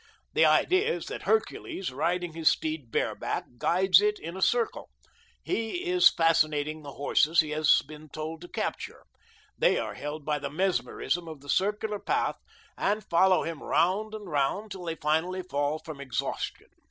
[0.33, 4.89] The idea is that Hercules, riding his steed bareback, guides it in a circle.
[5.43, 9.03] He is fascinating the horses he has been told to capture.
[9.59, 12.37] They are held by the mesmerism of the circular path
[12.75, 16.69] and follow him round and round till they finally fall from exhaustion.